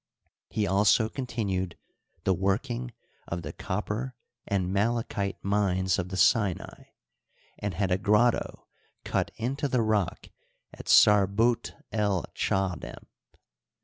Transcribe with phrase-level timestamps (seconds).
[0.49, 1.77] He also continued
[2.23, 2.91] the working
[3.27, 4.15] of the cop per
[4.47, 6.85] and malachite mines of the Sinai,
[7.59, 8.65] and had a grotto
[9.03, 10.29] cut into the rock
[10.73, 13.05] at Sarbiit el Chidem.